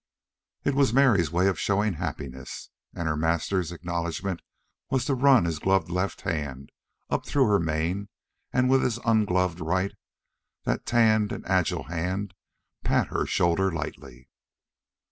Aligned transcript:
It 0.63 0.73
was 0.73 0.91
Mary's 0.95 1.31
way 1.31 1.47
of 1.47 1.59
showing 1.59 1.93
happiness, 1.93 2.71
and 2.95 3.07
her 3.07 3.15
master's 3.15 3.71
acknowledgment 3.71 4.41
was 4.89 5.05
to 5.05 5.13
run 5.13 5.45
his 5.45 5.59
gloved 5.59 5.91
left 5.91 6.21
hand 6.21 6.71
up 7.11 7.23
through 7.23 7.45
her 7.45 7.59
mane 7.59 8.09
and 8.51 8.67
with 8.67 8.81
his 8.81 8.97
ungloved 9.05 9.59
right, 9.59 9.93
that 10.63 10.87
tanned 10.87 11.31
and 11.31 11.45
agile 11.45 11.83
hand, 11.83 12.33
pat 12.83 13.09
her 13.09 13.27
shoulder 13.27 13.71
lightly. 13.71 14.27